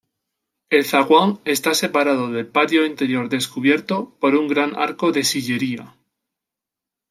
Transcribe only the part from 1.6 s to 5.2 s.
separado del patio interior descubierto por un gran arco